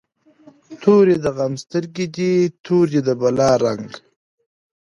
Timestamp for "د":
1.23-1.25, 3.07-3.09